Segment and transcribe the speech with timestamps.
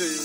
[0.00, 0.20] tři.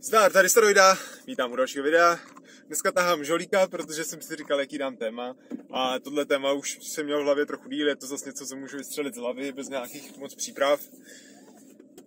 [0.00, 2.18] Zdar, tady Steroida, vítám u dalšího videa.
[2.66, 5.36] Dneska tahám žolíka, protože jsem si říkal, jaký dám téma.
[5.70, 8.56] A tohle téma už jsem měl v hlavě trochu díl, je to zase něco, co
[8.56, 10.80] můžu vystřelit z hlavy, bez nějakých moc příprav.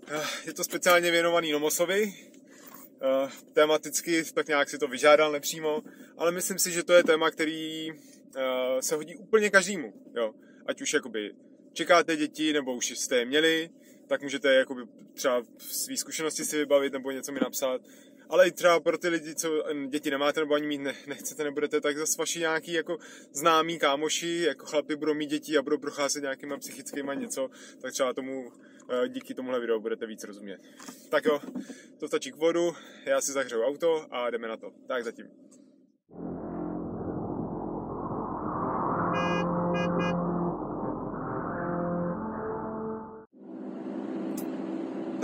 [0.07, 2.13] Eh, je to speciálně věnovaný Nomosovi.
[3.01, 5.83] Eh, Tematicky tak nějak si to vyžádal nepřímo,
[6.17, 9.93] ale myslím si, že to je téma, který eh, se hodí úplně každému.
[10.15, 10.33] Jo.
[10.65, 11.35] Ať už jakoby
[11.73, 13.69] čekáte děti, nebo už jste je měli,
[14.07, 14.81] tak můžete jakoby
[15.13, 17.81] třeba svý zkušenosti si vybavit nebo něco mi napsat.
[18.29, 21.81] Ale i třeba pro ty lidi, co děti nemáte nebo ani mít ne, nechcete, nebudete,
[21.81, 22.97] tak zase vaši nějaký jako
[23.33, 27.49] známí kámoši, jako chlapi budou mít děti a budou procházet nějakýma psychickýma něco,
[27.81, 28.51] tak třeba tomu
[28.89, 30.61] eh, díky tomuhle videu budete víc rozumět.
[31.09, 31.39] Tak jo,
[31.99, 34.71] to stačí k vodu, já si zahřeju auto a jdeme na to.
[34.87, 35.27] Tak zatím.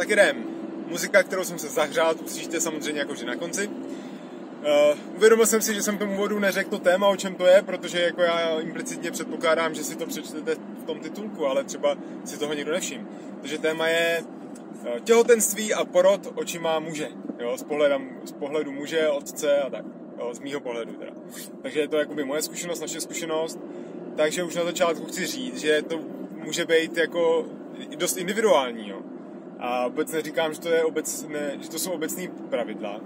[0.04, 0.44] Tak jdem.
[0.88, 3.68] Muzika, kterou jsem se zahřál, tu slyšíte samozřejmě jakože na konci.
[3.68, 7.62] Uh, uvědomil jsem si, že jsem tomu vodu neřekl to téma, o čem to je,
[7.62, 12.40] protože jako já implicitně předpokládám, že si to přečtete v tom titulku, ale třeba si
[12.40, 13.08] toho někdo nevšim.
[13.42, 17.08] Takže téma je uh, těhotenství a porod očima muže,
[17.40, 19.86] jo, z, pohledem, z pohledu muže, otce a tak,
[20.20, 21.12] jo, z mýho pohledu teda.
[21.62, 23.60] Takže je to jakoby moje zkušenost, naše zkušenost,
[24.16, 26.00] takže už na začátku chci říct, že to
[26.44, 27.46] může být jako
[27.98, 29.00] dost individuální, jo
[29.64, 33.02] a vůbec neříkám, že to, je obecné, že to jsou obecné pravidla.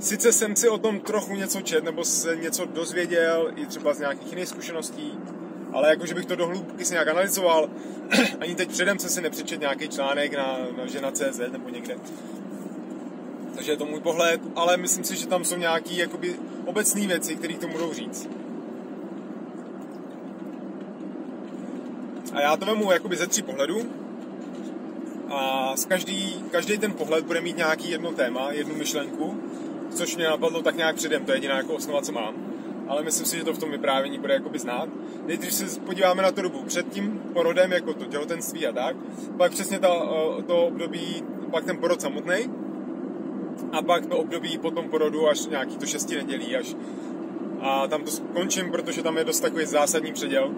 [0.00, 3.98] Sice jsem si o tom trochu něco čet, nebo se něco dozvěděl, i třeba z
[3.98, 5.12] nějakých jiných zkušeností,
[5.72, 7.70] ale jakože bych to do hloubky si nějak analyzoval,
[8.40, 11.96] ani teď předem jsem si nepřečet nějaký článek na, na žena.cz nebo někde.
[13.54, 17.36] Takže je to můj pohled, ale myslím si, že tam jsou nějaké jakoby obecné věci,
[17.36, 18.28] které to budou říct.
[22.32, 24.05] A já to vemu jakoby ze tří pohledů
[25.28, 29.40] a z každý, každý ten pohled bude mít nějaký jedno téma, jednu myšlenku,
[29.90, 32.34] což mě napadlo tak nějak předem, to je jediná jako osnova, co mám.
[32.88, 34.88] Ale myslím si, že to v tom vyprávění bude jakoby znát.
[35.26, 38.96] Nejdřív se podíváme na tu dobu před tím porodem, jako to těhotenství a tak,
[39.36, 42.36] pak přesně ta, eh, to období, pak ten porod samotný,
[43.72, 46.76] a pak to období po tom porodu až nějaký to šesti nedělí, až
[47.60, 50.50] a tam to skončím, protože tam je dost takový zásadní předěl,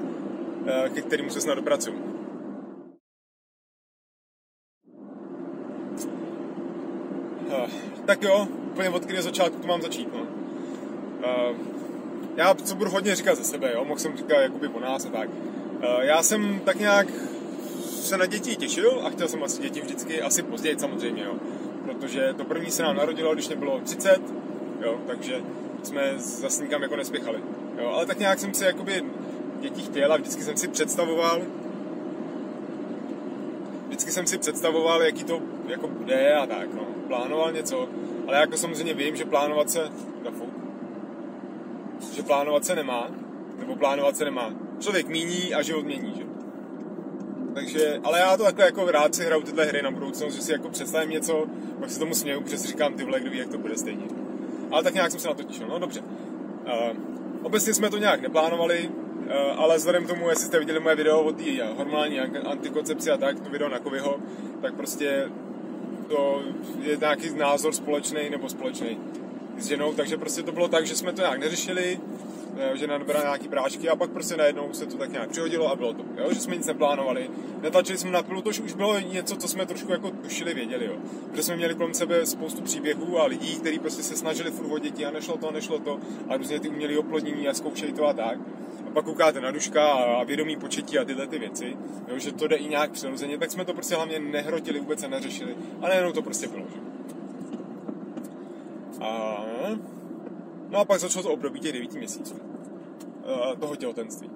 [0.66, 2.17] eh, ke kterému se snad dopracuju.
[8.04, 10.20] Tak jo, úplně od kdy začátku to mám začít, no.
[10.20, 11.56] Uh,
[12.36, 15.08] já co budu hodně říkat ze sebe, jo, mohl jsem říkat jakoby o nás a
[15.08, 15.28] tak.
[15.28, 17.06] Uh, já jsem tak nějak
[17.84, 21.34] se na děti těšil a chtěl jsem asi děti vždycky, asi později samozřejmě, jo.
[21.84, 24.20] Protože to první se nám narodilo, když mě bylo 30,
[24.80, 25.40] jo, takže
[25.82, 27.38] jsme zase nikam jako nespěchali.
[27.78, 29.04] Jo, ale tak nějak jsem si jakoby
[29.60, 31.42] děti chtěl a vždycky jsem si představoval,
[33.86, 36.87] vždycky jsem si představoval, jaký to jako bude a tak, no.
[37.08, 37.88] Plánoval něco,
[38.26, 39.80] ale jako samozřejmě vím, že plánovat se,
[40.22, 40.44] gafu,
[42.14, 43.10] že plánovat se nemá,
[43.58, 44.50] nebo plánovat se nemá.
[44.78, 46.24] Člověk míní a život mění, že?
[47.54, 50.52] Takže, ale já to takhle jako rád si hraju tyhle hry na budoucnost, že si
[50.52, 51.46] jako představím něco,
[51.80, 54.04] pak si tomu směju, protože si říkám, ty vole, kdo ví, jak to bude stejně.
[54.70, 56.00] Ale tak nějak jsem se na to těšil, no dobře.
[56.00, 56.96] Uh,
[57.42, 61.20] obecně jsme to nějak neplánovali, uh, ale vzhledem k tomu, jestli jste viděli moje video
[61.20, 61.44] o té
[61.76, 64.18] hormonální antikoncepci a tak, to video na Kovyho,
[64.62, 65.28] tak prostě
[66.08, 66.42] to
[66.80, 68.98] je nějaký názor společný nebo společný
[69.58, 72.00] s ženou, takže prostě to bylo tak, že jsme to nějak neřešili,
[72.58, 75.76] eh, že nabrala nějaký práčky a pak prostě najednou se to tak nějak přihodilo a
[75.76, 76.32] bylo to, jo?
[76.32, 77.30] že jsme nic neplánovali.
[77.60, 80.96] Netlačili jsme na pilu, to už bylo něco, co jsme trošku jako tušili, věděli, jo.
[81.30, 84.78] Protože jsme měli kolem sebe spoustu příběhů a lidí, kteří prostě se snažili furt o
[84.78, 85.98] děti a nešlo to, nešlo to
[86.28, 88.38] a různě ty uměli oplodnění a zkoušeli to a tak
[88.88, 91.76] a pak koukáte na duška a vědomí početí a tyhle ty věci,
[92.08, 95.08] jo, že to jde i nějak přirozeně, tak jsme to prostě hlavně nehrotili, vůbec se
[95.08, 96.64] neřešili, ale jenom to prostě bylo.
[96.74, 96.80] Že?
[99.00, 99.44] A,
[100.68, 102.47] no a pak začalo to období těch 9 měsíců
[103.60, 104.30] toho těhotenství.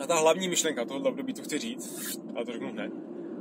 [0.00, 2.92] A ta hlavní myšlenka tohoto období, co chci říct, a to řeknu hned,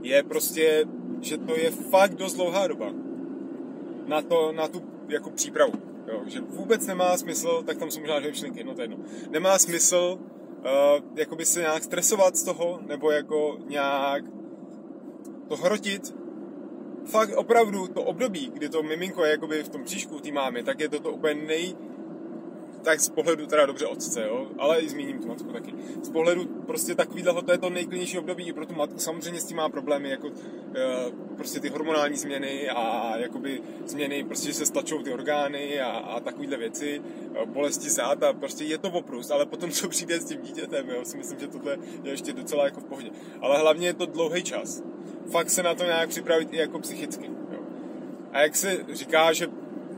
[0.02, 0.86] je prostě,
[1.22, 2.94] že to je fakt dost dlouhá doba
[4.08, 5.74] na, to, na tu jako přípravu.
[6.08, 8.98] Jo, že vůbec nemá smysl, tak tam jsou možná dvě myšlenky, no to je jedno.
[9.30, 10.66] Nemá smysl uh,
[11.16, 14.24] jakoby se nějak stresovat z toho, nebo jako nějak
[15.48, 16.16] to hrotit.
[17.06, 20.80] Fakt opravdu to období, kdy to miminko je jakoby v tom příšku té mámy, tak
[20.80, 21.76] je to to úplně nej,
[22.84, 25.74] tak z pohledu teda dobře otce, jo, ale i zmíním tu matku taky.
[26.04, 29.46] Z pohledu prostě takovýhle, to je to nejklidnější období i pro tu matku, samozřejmě s
[29.46, 30.32] tím má problémy, jako e,
[31.36, 36.58] prostě ty hormonální změny a jakoby změny, prostě se stlačou ty orgány a, a takovýhle
[36.58, 37.02] věci,
[37.36, 40.90] e, bolesti zad a prostě je to oprus, ale potom co přijde s tím dítětem,
[40.90, 43.10] jo, si myslím, že tohle je ještě docela jako v pohodě.
[43.42, 44.84] Ale hlavně je to dlouhý čas.
[45.32, 47.26] fakt se na to nějak připravit i jako psychicky.
[47.26, 47.60] Jo.
[48.32, 49.48] A jak se říká, že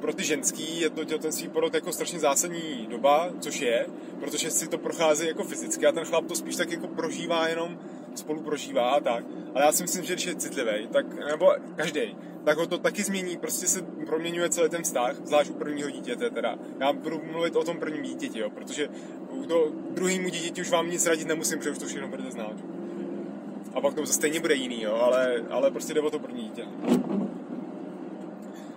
[0.01, 3.85] pro ty ženský je to těhotenství porod jako strašně zásadní doba, což je,
[4.19, 7.79] protože si to prochází jako fyzicky a ten chlap to spíš tak jako prožívá jenom,
[8.15, 9.25] spolu prožívá a tak.
[9.55, 13.03] Ale já si myslím, že když je citlivý, tak, nebo každý, tak ho to taky
[13.03, 16.55] změní, prostě se proměňuje celý ten vztah, zvlášť u prvního dítěte teda.
[16.79, 18.89] Já budu mluvit o tom prvním dítěti, jo, protože
[19.47, 22.55] do druhému dítěti už vám nic radit nemusím, protože už to všechno budete znát.
[23.73, 26.65] A pak to stejně bude jiný, jo, ale, ale prostě jde o to první dítě.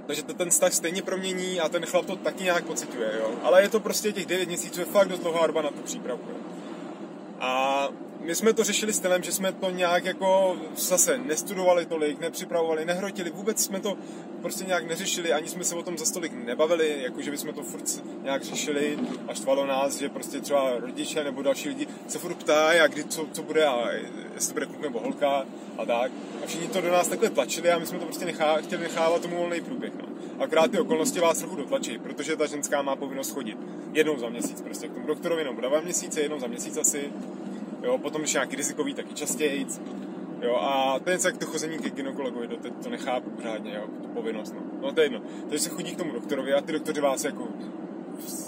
[0.07, 3.31] Takže to ten vztah stejně promění a ten chlap to taky nějak pocituje, jo.
[3.43, 6.21] Ale je to prostě těch 9 měsíců, je fakt dost dlouhá doba na tu přípravu,
[6.29, 6.37] jo.
[7.41, 7.89] A
[8.25, 13.31] my jsme to řešili stylem, že jsme to nějak jako zase nestudovali tolik, nepřipravovali, nehrotili,
[13.31, 13.97] vůbec jsme to
[14.41, 17.63] prostě nějak neřešili, ani jsme se o tom za stolik nebavili, jako že bychom to
[17.63, 18.99] furt nějak řešili
[19.29, 23.05] a štvalo nás, že prostě třeba rodiče nebo další lidi se furt ptají, a kdy,
[23.05, 23.91] co, co bude a
[24.35, 25.47] jestli bude kluk nebo holka
[25.79, 26.13] a tak.
[26.45, 29.23] A všichni to do nás takhle tlačili a my jsme to prostě nechá, chtěli nechávat
[29.23, 29.93] tomu volný průběh.
[30.03, 30.09] No.
[30.45, 33.59] Akorát ty okolnosti vás trochu dotlačí, protože ta ženská má povinnost chodit
[33.93, 37.11] jednou za měsíc prostě k tomu doktorovi nebo dva měsíce, jednou za měsíc asi
[37.85, 39.67] Jo, potom, když nějaký rizikový, tak i častěji.
[40.43, 44.55] Jo, a ten jak to chození ke gynekologovi, to, to nechápu pořádně, jo, tu povinnost,
[44.55, 44.63] no.
[44.83, 45.21] no to je jedno.
[45.49, 47.49] Takže se chodí k tomu doktorovi a ty doktoři vás jako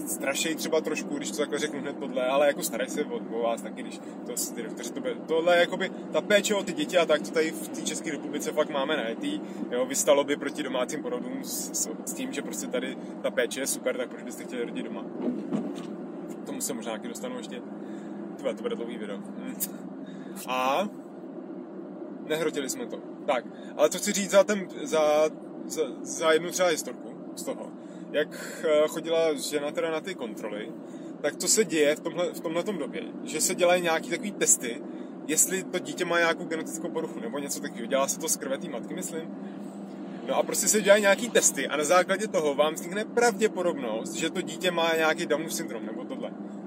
[0.07, 3.43] strašej třeba trošku, když to takhle řeknu hned tohle, ale jako starají se o, o
[3.43, 5.15] vás taky, když to ty doktoři to bude.
[5.15, 8.11] Tohle je jakoby ta péče o ty děti a tak to tady v té České
[8.11, 9.41] republice fakt máme najetý,
[9.71, 13.61] jo, vystalo by proti domácím porodům s, s, s, tím, že prostě tady ta péče
[13.61, 15.05] je super, tak proč byste chtěli rodit doma?
[16.43, 17.63] K tomu se možná taky dostanu ještě.
[18.37, 19.19] Tyba, to bude dlouhý video.
[20.49, 20.89] A
[22.27, 22.99] nehrotili jsme to.
[23.27, 23.45] Tak,
[23.77, 25.01] ale co chci říct za, ten, za,
[25.67, 27.71] za, za jednu třeba historku z toho,
[28.13, 30.73] jak eh, chodila žena teda na ty kontroly,
[31.21, 34.83] tak co se děje v tomhle, v tomhle době, že se dělají nějaký takový testy,
[35.27, 37.87] jestli to dítě má nějakou genetickou poruchu nebo něco takového.
[37.87, 39.35] Dělá se to z krve matky, myslím.
[40.29, 44.31] No a prostě se dělají nějaký testy a na základě toho vám vznikne pravděpodobnost, že
[44.31, 46.16] to dítě má nějaký Downův syndrom nebo tohle.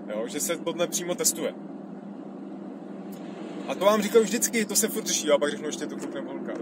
[0.10, 1.54] Jo, že se tohle přímo testuje.
[3.68, 6.14] A to vám říkám vždycky, to se furt řeší, a pak řeknu ještě to kluk
[6.14, 6.54] nebo holka.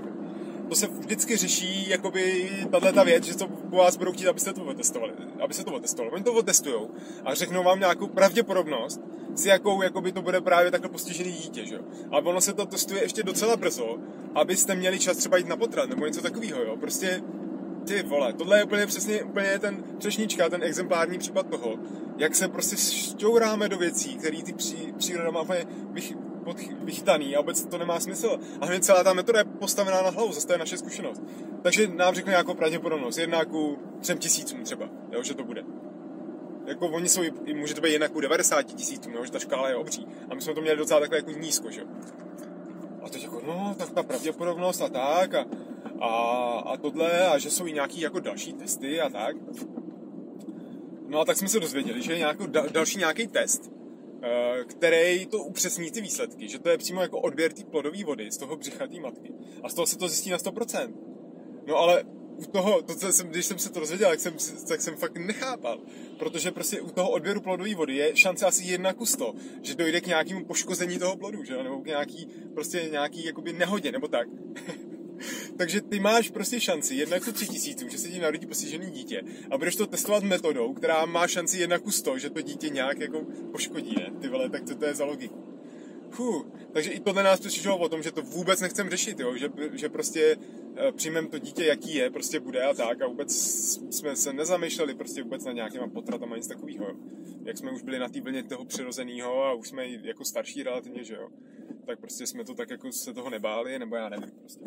[0.70, 4.54] To se vždycky řeší, jakoby tahle ta věc, že to po vás budou chtít, abyste
[4.54, 5.14] to otestovali.
[5.40, 6.12] Aby se to otestovali.
[6.12, 6.90] Oni to otestujou
[7.26, 9.02] a řeknou vám nějakou pravděpodobnost,
[9.36, 11.80] s jakou jakoby to bude právě takhle postižený dítě, že?
[12.12, 13.98] A ono se to testuje ještě docela brzo,
[14.36, 16.78] abyste měli čas třeba jít na potrat nebo něco takového, jo.
[16.78, 17.24] Prostě
[17.88, 21.76] ty vole, tohle je úplně přesně úplně ten třešnička, ten exemplární případ toho,
[22.18, 25.46] jak se prostě šťouráme do věcí, které ty pří, příroda má
[25.92, 26.14] vych,
[26.44, 28.40] pod, vychytaný a vůbec to nemá smysl.
[28.62, 31.24] A hlavně celá ta metoda je postavená na hlavu, zase to je naše zkušenost.
[31.62, 35.64] Takže nám řekne nějakou pravděpodobnost, jedna ku třem tisícům třeba, jo, že to bude.
[36.66, 37.22] Jako oni jsou,
[37.56, 40.08] může to být jedna ku 90 tisícům, jo, že ta škála je obří.
[40.30, 41.82] A my jsme to měli docela takhle jako nízko, že
[43.02, 45.46] A teď jako, no, tak ta pravděpodobnost a tak a,
[46.00, 46.08] a,
[46.66, 49.36] a tohle a že jsou i nějaký jako další testy a tak.
[51.08, 53.72] No a tak jsme se dozvěděli, že je nějakou, da, další nějaký test,
[54.22, 58.32] Eh, který to upřesní ty výsledky, že to je přímo jako odběr té plodové vody
[58.32, 59.34] z toho břicha té matky.
[59.64, 60.94] A z toho se to zjistí na 100%.
[61.68, 62.04] No ale
[62.38, 64.34] u toho, to, co jsem, když jsem se to dozvěděl, tak jsem,
[64.68, 65.80] tak jsem fakt nechápal.
[66.20, 70.02] Protože prostě u toho odběru plodové vody je šance asi jedna ku 100, že dojde
[70.02, 71.64] k nějakému poškození toho plodu, že?
[71.64, 74.28] nebo k nějaký, prostě nějaký jakoby nehodě, nebo tak.
[75.58, 79.22] Takže ty máš prostě šanci jednak ku tři tisíců, že se ti narodí postižený dítě
[79.52, 83.00] a budeš to testovat metodou, která má šanci jednak ku sto, že to dítě nějak
[83.00, 84.12] jako poškodí, ne?
[84.22, 85.57] Ty vole, tak to, to je za logiku.
[86.12, 86.46] Huh.
[86.72, 89.36] Takže i tohle nás přesvědčilo o tom, že to vůbec nechcem řešit, jo?
[89.36, 93.36] Že, že prostě uh, přijmeme to dítě, jaký je, prostě bude a tak a vůbec
[93.96, 96.86] jsme se nezamýšleli prostě vůbec na nějakýma potratama nic takového.
[97.46, 101.04] Jak jsme už byli na té vlně toho přirozeného a už jsme jako starší relativně,
[101.04, 101.30] že jo
[101.88, 104.66] tak prostě jsme to tak jako se toho nebáli, nebo já nevím prostě.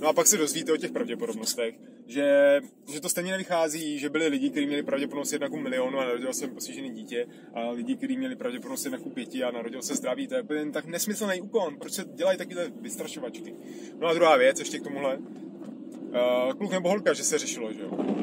[0.00, 1.74] No a pak se dozvíte o těch pravděpodobnostech,
[2.08, 2.60] že,
[2.92, 6.32] že to stejně nevychází, že byli lidi, kteří měli pravděpodobnost jedna ku milionu a narodil
[6.32, 10.28] se postižený dítě, a lidi, kteří měli pravděpodobnost jedna ku pěti a narodil se zdravý.
[10.28, 11.76] To je jen tak nesmyslný úkon.
[11.78, 13.54] Proč se dělají takové vystrašovačky?
[13.98, 15.18] No a druhá věc, ještě k tomuhle.
[15.18, 18.18] Uh, kluk nebo holka, že se řešilo, že jo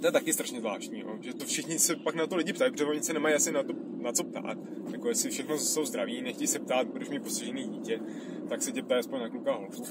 [0.00, 1.18] to je taky strašně zvláštní, jo?
[1.20, 3.62] že to všichni se pak na to lidi ptají, protože oni se nemají asi na,
[3.62, 4.58] to, na co ptát.
[4.92, 8.00] Jako jestli všechno jsou zdraví, nechtějí se ptát, budeš mít postižený dítě,
[8.48, 9.82] tak se tě ptají aspoň na kluka holku.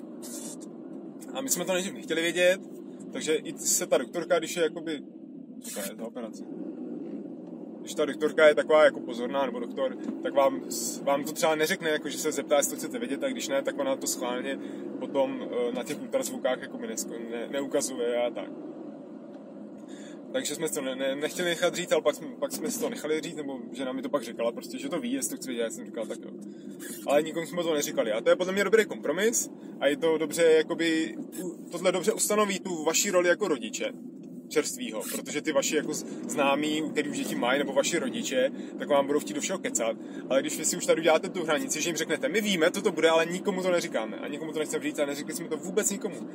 [1.34, 2.62] A my jsme to nejdřív nechtěli vědět,
[3.12, 5.02] takže i se ta doktorka, když je jakoby...
[5.62, 6.44] Co je za operace?
[7.80, 10.62] Když ta doktorka je taková jako pozorná, nebo doktor, tak vám,
[11.04, 13.62] vám to třeba neřekne, jako že se zeptá, jestli to chcete vědět, a když ne,
[13.62, 14.60] tak ona to schválně
[15.00, 16.96] potom eh, na těch ultrazvukách jako ne,
[17.32, 18.50] ne, neukazuje a tak.
[20.34, 22.90] takže jsme to ne, ne, nechtěli nechat říct, ale pak jsme, pak jsme si to
[22.90, 25.48] nechali říct, nebo žena mi to pak říkala, prostě, že to ví, jestli to chci
[25.48, 26.32] vědět, já jsem říkal, tak jo.
[27.08, 28.12] Ale nikomu jsme to neříkali.
[28.12, 31.16] A to je podle mě dobrý kompromis a je to dobře, jakoby,
[31.72, 33.92] tohle dobře ustanoví tu vaši roli jako rodiče
[34.50, 35.94] čerstvýho, protože ty vaši jako
[36.28, 39.98] známí, který už děti mají, nebo vaši rodiče, tak vám budou chtít do všeho kecat.
[40.30, 42.82] Ale když vy si už tady uděláte tu hranici, že jim řeknete, my víme, co
[42.82, 45.58] to bude, ale nikomu to neříkáme a nikomu to nechceme říct a neřekli jsme to
[45.58, 46.30] vůbec nikomu.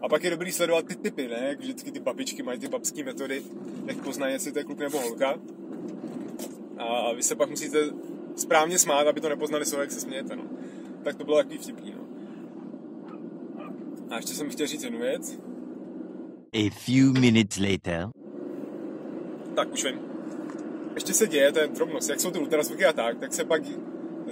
[0.00, 1.44] A pak je dobrý sledovat ty typy, ne?
[1.48, 3.42] Jak vždycky ty babičky mají ty babské metody,
[3.86, 5.34] jak poznají, jestli to je kluk nebo holka.
[6.78, 7.78] A vy se pak musíte
[8.36, 10.42] správně smát, aby to nepoznali jak se smějete, no.
[11.04, 12.03] Tak to bylo takový vtipný, no.
[14.10, 15.38] A ještě jsem chtěl říct jednu věc.
[16.54, 18.08] A few minutes later.
[19.54, 20.00] Tak už vím.
[20.94, 23.62] Ještě se děje ten drobnost, jak jsou ty ultrazvuky a tak, tak se pak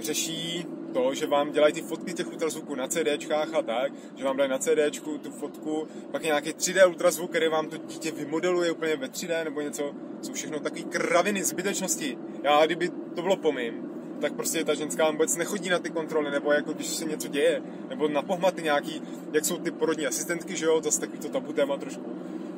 [0.01, 4.37] řeší to, že vám dělají ty fotky těch ultrazvuků na CDčkách a tak, že vám
[4.37, 8.73] dají na CDčku tu fotku, pak je nějaký 3D ultrazvuk, který vám to dítě vymodeluje
[8.73, 12.19] úplně ve 3D nebo něco, jsou všechno takové kraviny, zbytečnosti.
[12.43, 13.92] Já, kdyby to bylo po mým,
[14.23, 17.63] tak prostě ta ženská vůbec nechodí na ty kontroly, nebo jako když se něco děje,
[17.89, 19.03] nebo na pohmaty nějaký,
[19.33, 22.03] jak jsou ty porodní asistentky, že jo, zase takový to tabu téma trošku.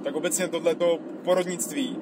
[0.04, 1.96] Tak obecně tohleto porodnictví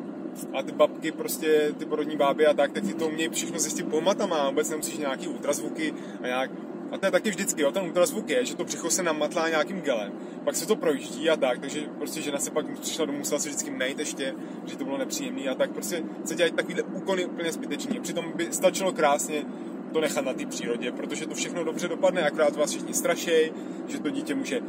[0.52, 3.88] a ty babky, prostě ty porodní báby a tak, tak ty to umějí všechno zjistit
[3.88, 6.50] pohmatama, vůbec nemusíš nějaký ultrazvuky a nějak
[6.92, 9.80] a to je taky vždycky, jo, ten ultrazvuk je, že to břicho se namatlá nějakým
[9.80, 10.12] gelem,
[10.44, 13.48] pak se to projíždí a tak, takže prostě žena se pak přišla domů, musela se
[13.48, 14.34] vždycky mejt ještě,
[14.66, 18.00] že to bylo nepříjemné a tak prostě se dělají takovýhle úkony úplně zbytečný.
[18.00, 19.44] Přitom by stačilo krásně
[19.92, 23.52] to nechat na té přírodě, protože to všechno dobře dopadne, akorát vás všichni strašej,
[23.88, 24.60] že to dítě může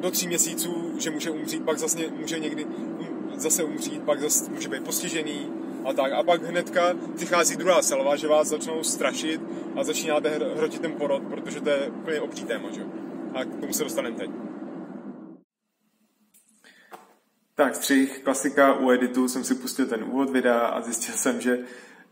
[0.00, 2.66] do tří měsíců, že může umřít, pak zase může někdy
[3.36, 5.50] zase umřít, pak zase může být postižený
[5.84, 6.12] a tak.
[6.12, 9.40] A pak hnedka přichází druhá salva, že vás začnou strašit
[9.76, 12.82] a začínáte hrotit ten porod, protože to je úplně obří téma, že?
[13.34, 14.30] A k tomu se dostaneme teď.
[17.54, 21.58] Tak, střih, klasika u editu, jsem si pustil ten úvod videa a zjistil jsem, že,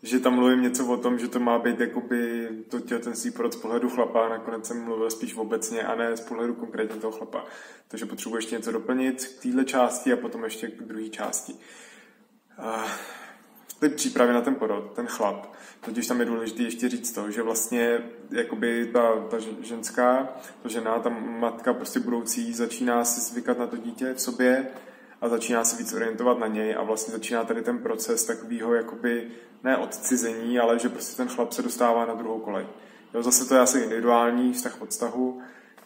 [0.03, 3.57] že tam mluvím něco o tom, že to má být jakoby to těhotenství porod z
[3.57, 7.45] pohledu chlapa, nakonec jsem mluvil spíš obecně a ne z pohledu konkrétně toho chlapa.
[7.89, 11.55] Takže potřebuji ještě něco doplnit k téhle části a potom ještě k druhé části.
[12.59, 12.91] Uh,
[13.83, 15.47] té přípravě na ten porod, ten chlap,
[15.85, 17.99] totiž tam je důležité ještě říct to, že vlastně
[18.31, 20.29] jakoby ta, ta ženská,
[20.63, 24.67] ta žena, ta matka prostě budoucí začíná si zvykat na to dítě v sobě
[25.21, 29.29] a začíná se víc orientovat na něj a vlastně začíná tady ten proces takového jakoby
[29.65, 32.67] ne odcizení, ale že prostě ten chlap se dostává na druhou kolej.
[33.15, 35.43] Jo, zase to je asi individuální vztah od vztahu,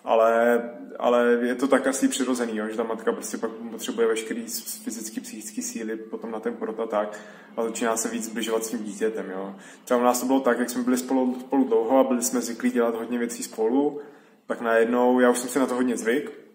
[0.07, 0.63] ale,
[0.99, 4.45] ale je to tak asi přirozený, jo, že ta matka prostě pak potřebuje veškerý
[4.85, 7.21] fyzický, psychický síly potom na ten porod a tak
[7.57, 9.31] a začíná se víc zbližovat s tím dítětem.
[9.31, 9.55] Jo.
[9.85, 12.41] Třeba u nás to bylo tak, jak jsme byli spolu, spolu dlouho a byli jsme
[12.41, 14.01] zvyklí dělat hodně věcí spolu,
[14.47, 16.46] tak najednou, já už jsem si na to hodně zvyk,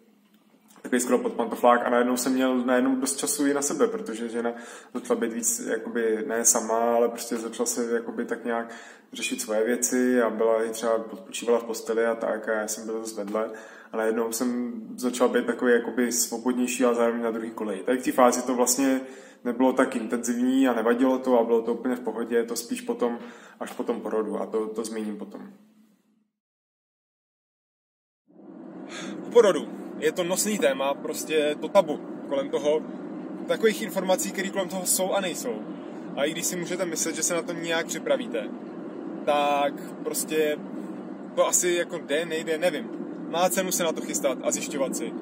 [0.92, 4.30] takový skoro pod pantoflák a najednou jsem měl najednou dost času i na sebe, protože
[4.30, 4.54] žena
[4.94, 8.76] začala být víc, jakoby, ne sama, ale prostě začala se jakoby tak nějak
[9.14, 12.86] řešit svoje věci a byla i třeba odpočívala v posteli a tak a já jsem
[12.86, 13.50] byl zvedle
[13.92, 17.84] a najednou jsem začal být takový jakoby svobodnější a zároveň na druhý koleji.
[17.84, 19.02] Tak v té fázi to vlastně
[19.44, 23.20] nebylo tak intenzivní a nevadilo to a bylo to úplně v pohodě, to spíš potom,
[23.60, 25.54] až po tom porodu a to, to zmíním potom.
[29.28, 32.82] U porodu je to nosný téma, prostě to tabu kolem toho,
[33.48, 35.56] takových informací, které kolem toho jsou a nejsou.
[36.16, 38.44] A i když si můžete myslet, že se na to nějak připravíte,
[39.26, 40.58] tak prostě
[41.36, 42.90] to asi jako jde, nejde, nevím.
[43.30, 45.14] Má cenu se na to chystat a zjišťovat si.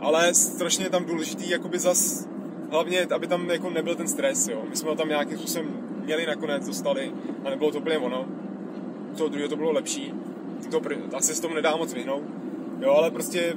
[0.00, 2.28] Ale strašně je tam důležitý jakoby zas,
[2.70, 4.62] hlavně, aby tam jako nebyl ten stres, jo.
[4.68, 5.68] My jsme ho tam nějakým způsobem
[6.04, 7.12] měli nakonec, dostali
[7.44, 8.26] a nebylo to úplně ono.
[9.18, 10.14] To druhé to bylo lepší.
[10.70, 10.80] To
[11.12, 12.22] asi se tomu nedá moc vyhnout.
[12.80, 13.56] Jo, ale prostě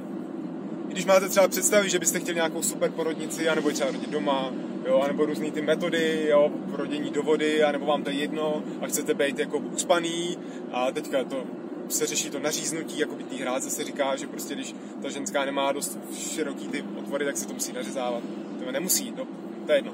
[0.88, 4.52] když máte třeba představy, že byste chtěli nějakou super porodnici, anebo třeba rodit doma,
[4.86, 8.86] jo, anebo různé ty metody, jo, rodění do vody, anebo vám to je jedno a
[8.86, 10.38] chcete být jako uspaný
[10.72, 11.44] a teďka to
[11.88, 15.44] se řeší to naříznutí, jako by tý hrát se říká, že prostě když ta ženská
[15.44, 18.22] nemá dost široký ty otvory, tak se to musí nařezávat.
[18.64, 19.26] To nemusí, no,
[19.66, 19.92] to je jedno.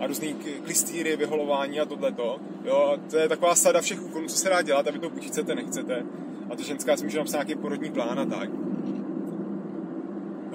[0.00, 2.38] A různý klistýry, vyholování a tohleto.
[2.64, 5.54] Jo, to je taková sada všech úkonů, co se dá dělat, aby to buď chcete,
[5.54, 6.02] nechcete.
[6.50, 8.50] A ta ženská si může napsat nějaký porodní plán a tak.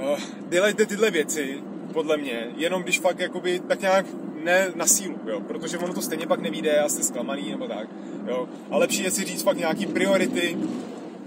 [0.02, 1.64] Uh, dělejte tyhle věci,
[1.94, 4.06] podle mě, jenom když fakt jakoby tak nějak
[4.44, 7.88] ne na sílu, jo, protože ono to stejně pak nevíde a jste zklamaný nebo tak,
[8.28, 8.50] jo.
[8.72, 10.58] A lepší je si říct fakt nějaký priority,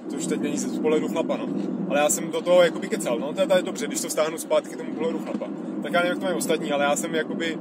[0.08, 1.48] což teď není z pohledu chlapa, no.
[1.90, 4.76] Ale já jsem do toho jakoby kecal, no, to je dobře, když to stáhnu zpátky
[4.76, 5.46] tomu pohledu chlapa.
[5.82, 7.58] Tak já nevím, jak to mají ostatní, ale já jsem jakoby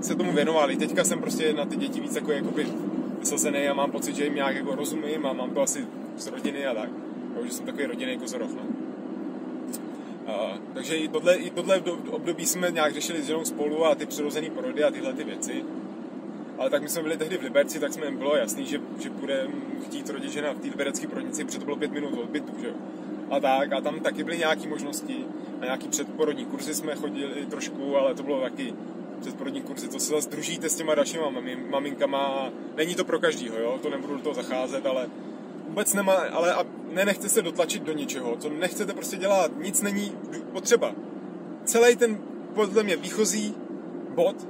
[0.00, 0.70] se tomu věnoval.
[0.70, 2.66] I teďka jsem prostě na ty děti víc jako jakoby
[3.18, 6.66] vysazený a mám pocit, že jim nějak jako rozumím a mám to asi z rodiny
[6.66, 6.90] a tak.
[7.36, 8.77] Jo, že jsem takový rodinný kozoroch, no.
[10.28, 14.06] A, takže i tohle, i tohle období jsme nějak řešili s ženou spolu a ty
[14.06, 15.64] přirozené porody a tyhle ty věci.
[16.58, 19.48] Ale tak my jsme byli tehdy v Liberci, tak jsme bylo jasný, že, že bude
[19.84, 22.72] chtít rodit žena v té liberecké porodnici, protože to bylo pět minut od bytu, že
[23.30, 25.24] A tak, a tam taky byly nějaké možnosti
[25.60, 28.74] a nějaký předporodní kurzy jsme chodili trošku, ale to bylo taky
[29.20, 31.32] předporodní kurzy, to se zase družíte s těma dalšíma
[31.70, 35.08] maminkama, není to pro každýho, jo, to nebudu do toho zacházet, ale
[35.68, 39.82] vůbec nemá, ale a ne, nechce se dotlačit do ničeho, co nechcete prostě dělat, nic
[39.82, 40.12] není
[40.52, 40.94] potřeba.
[41.64, 42.18] Celý ten,
[42.54, 43.54] podle mě, výchozí
[44.14, 44.48] bod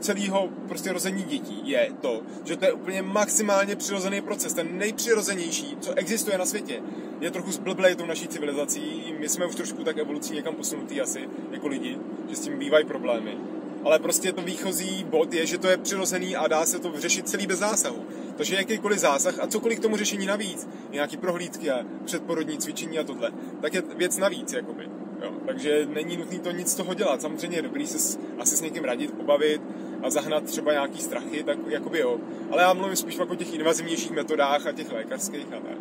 [0.00, 5.76] celého prostě rození dětí je to, že to je úplně maximálně přirozený proces, ten nejpřirozenější,
[5.80, 6.82] co existuje na světě.
[7.20, 11.28] Je trochu zblblej tou naší civilizací, my jsme už trošku tak evolucí někam posunutý asi,
[11.50, 11.98] jako lidi,
[12.28, 13.38] že s tím bývají problémy.
[13.84, 17.28] Ale prostě to výchozí bod je, že to je přirozený a dá se to vyřešit
[17.28, 18.06] celý bez zásahu.
[18.40, 23.04] Takže jakýkoliv zásah a cokoliv k tomu řešení navíc, nějaký prohlídky a předporodní cvičení a
[23.04, 23.30] tohle,
[23.60, 24.88] tak je věc navíc, jakoby.
[25.22, 27.22] Jo, takže není nutné to nic z toho dělat.
[27.22, 29.62] Samozřejmě je dobrý se asi s někým radit, pobavit
[30.02, 32.18] a zahnat třeba nějaký strachy, tak jakoby jo.
[32.50, 35.78] Ale já mluvím spíš o těch invazivnějších metodách a těch lékařských a tak.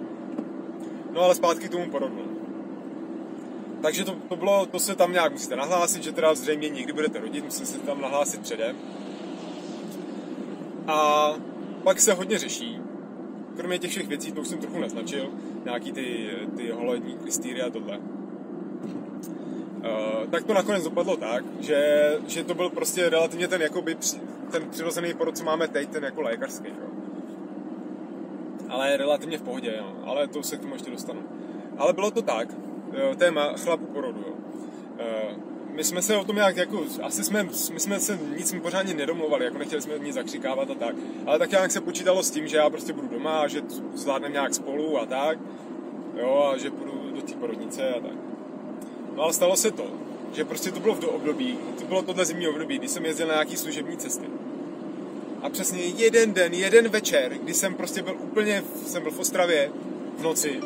[1.12, 2.42] No ale zpátky k tomu porodu.
[3.82, 7.20] Takže to, to, bylo, to se tam nějak musíte nahlásit, že teda zřejmě někdy budete
[7.20, 8.76] rodit, musíte se tam nahlásit předem.
[10.88, 11.34] A
[11.84, 12.82] pak se hodně řeší,
[13.58, 15.30] kromě těch všech věcí, to už jsem trochu naznačil,
[15.66, 17.98] nějaký ty, ty holední klistýry a tohle.
[17.98, 18.04] Uh,
[20.32, 23.98] tak to nakonec dopadlo tak, že, že to byl prostě relativně ten, jakoby,
[24.52, 26.68] ten přirozený porod, co máme teď, ten jako lékařský.
[26.68, 26.90] Jo.
[28.70, 29.94] Ale relativně v pohodě, jo.
[30.06, 31.22] ale to se k tomu ještě dostanu.
[31.78, 32.48] Ale bylo to tak,
[32.94, 34.24] eh, téma chlapu porodu.
[34.28, 34.34] Jo.
[34.94, 38.94] Uh, my jsme se o tom nějak jako, asi jsme, my jsme se nic pořádně
[38.94, 40.96] nedomluvali, jako nechtěli jsme nic zakřikávat a tak,
[41.26, 43.62] ale tak nějak se počítalo s tím, že já prostě budu doma a že
[43.94, 45.40] zvládneme nějak spolu a tak,
[46.18, 48.12] jo, a že půjdu do té porodnice a tak.
[49.16, 49.86] No ale stalo se to,
[50.34, 53.34] že prostě to bylo v období, to bylo tohle zimní období, kdy jsem jezdil na
[53.34, 54.26] nějaký služební cesty.
[55.42, 59.72] A přesně jeden den, jeden večer, kdy jsem prostě byl úplně, jsem byl v Ostravě
[60.18, 60.60] v noci,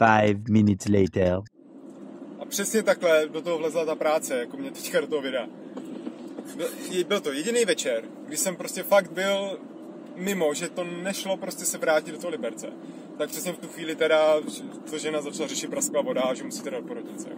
[0.00, 1.40] Five minutes later.
[2.38, 5.46] A přesně takhle do toho vlezla ta práce, jako mě teďka do toho videa.
[7.08, 9.58] Byl to jediný večer, kdy jsem prostě fakt byl
[10.16, 12.66] mimo, že to nešlo prostě se vrátit do toho Liberce.
[13.18, 14.34] Tak přesně v tu chvíli teda,
[14.90, 17.28] to žena začala řešit prasklá voda a že musí teda do porodnice.
[17.30, 17.36] Jo.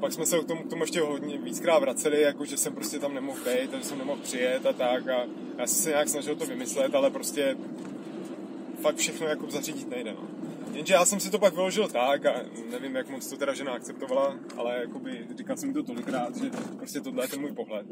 [0.00, 2.98] Pak jsme se k tomu, k tomu ještě hodně víckrát vraceli, jako že jsem prostě
[2.98, 5.08] tam nemohl být, že jsem nemohl přijet a tak.
[5.08, 5.26] A
[5.58, 7.56] já jsem se nějak snažil to vymyslet, ale prostě
[8.80, 10.14] fakt všechno jako zařídit nejde.
[10.14, 10.28] No.
[10.72, 13.72] Jenže já jsem si to pak vyložil tak a nevím, jak moc to teda žena
[13.72, 17.86] akceptovala, ale jakoby říkal jsem mi to tolikrát, že prostě tohle je ten můj pohled.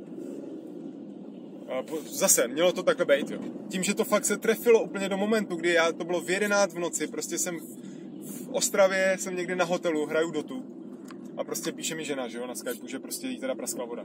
[1.69, 3.41] A zase, mělo to takhle být, jo.
[3.69, 6.75] Tím, že to fakt se trefilo úplně do momentu, kdy já, to bylo v 11
[6.75, 7.59] v noci, prostě jsem
[8.25, 10.65] v Ostravě, jsem někde na hotelu, hraju dotu
[11.37, 14.05] a prostě píše mi žena, že jo, na Skypeu, že prostě jí teda praskla voda.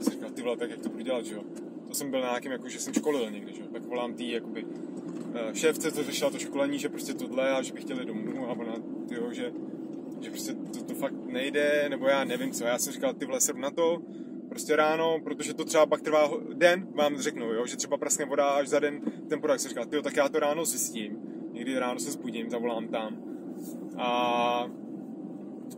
[0.00, 1.42] Jsem říkal, ty vole, tak jak to budu dělat, že jo.
[1.88, 3.66] To jsem byl na nějakým, jako, že jsem školil někde, že jo.
[3.72, 4.66] Tak volám tý, jakoby,
[5.52, 8.74] šéfce, co řešila to školení, že prostě tohle a že by chtěli domů a ona,
[9.08, 9.52] tyjo, že,
[10.20, 12.64] že prostě to, to fakt nejde, nebo já nevím co.
[12.64, 14.02] Já jsem říkal, ty vole, na to,
[14.48, 18.48] prostě ráno, protože to třeba pak trvá den, vám řeknu, jo, že třeba praskne voda
[18.48, 19.60] až za den ten produkt.
[19.60, 21.18] Jsem říkal, tyjo, tak já to ráno zjistím.
[21.52, 23.22] Někdy ráno se zbudím, zavolám tam.
[23.98, 24.70] A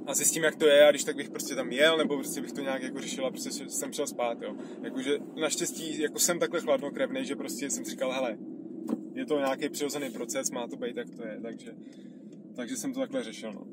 [0.06, 2.52] a zjistím, jak to je a když tak bych prostě tam jel, nebo prostě bych
[2.52, 4.54] to nějak jako řešil a prostě jsem šel spát, jo.
[4.82, 8.38] Jakože naštěstí, jako jsem takhle chladnokrevný, že prostě jsem říkal, hele,
[9.14, 11.72] je to nějaký přirozený proces, má to být, jak to je, takže,
[12.57, 13.66] takže jsem to takhle řešil, no.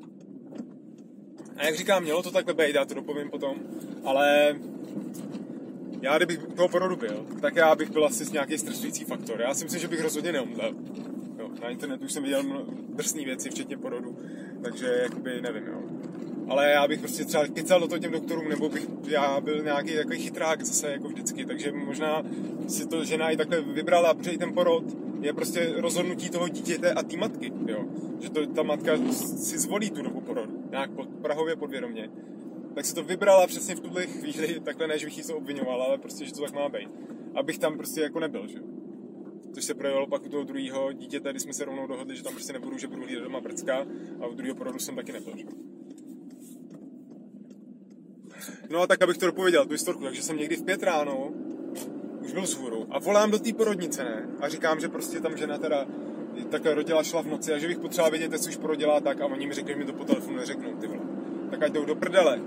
[1.56, 3.56] A jak říkám, mělo to takhle být, já to dopovím potom,
[4.04, 4.56] ale
[6.02, 9.40] já kdybych toho porodu byl, tak já bych byl asi nějaký stresující faktor.
[9.40, 10.74] Já si myslím, že bych rozhodně neumřel.
[11.38, 14.18] Jo, na internetu už jsem viděl drsné věci, včetně porodu,
[14.62, 15.90] takže jakoby nevím, jo
[16.50, 19.96] ale já bych prostě třeba kecal do toho těm doktorům, nebo bych já byl nějaký
[19.96, 22.22] takový chytrák zase jako vždycky, takže možná
[22.68, 24.84] si to žena i takhle vybrala, protože i ten porod
[25.20, 27.84] je prostě rozhodnutí toho dítěte a té matky, jo.
[28.20, 32.10] Že to, ta matka si zvolí tu dobu porodu, nějak pod, prahově podvědomě.
[32.74, 35.82] Tak si to vybrala přesně v tuhle chvíli, takhle ne, že bych jí to obvinoval,
[35.82, 36.88] ale prostě, že to tak má být.
[37.34, 38.58] Abych tam prostě jako nebyl, že
[39.52, 42.32] Což se projevilo pak u toho druhého dítěte, kdy jsme se rovnou dohodli, že tam
[42.32, 43.86] prostě nebudu, že budu hlídat doma prcka
[44.20, 45.34] a u druhého porodu jsem taky nebyl?
[48.70, 51.32] No a tak, abych to dopověděl, tu historku, takže jsem někdy v pět ráno
[52.24, 54.26] už byl vzhůru a volám do té porodnice, ne?
[54.40, 55.86] A říkám, že prostě tam žena teda
[56.50, 59.26] takhle rodila šla v noci a že bych potřeboval vědět, jestli už porodila tak a
[59.26, 61.00] oni mi řekli, že mi to po telefonu neřeknou, ty vole.
[61.50, 62.40] Tak ať jdou do prdele.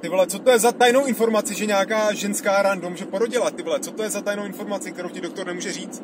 [0.00, 3.62] Ty vole, co to je za tajnou informaci, že nějaká ženská random, že porodila, ty
[3.62, 6.02] vole, co to je za tajnou informaci, kterou ti doktor nemůže říct?